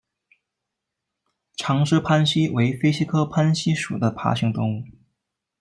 [1.57, 4.83] 长肢攀蜥为飞蜥科攀蜥属的爬行动物。